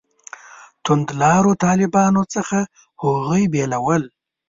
توندلارو 0.83 1.51
طالبانو 1.65 2.21
څخه 2.33 2.59
هغوی 3.03 3.43
بېلول. 3.53 4.03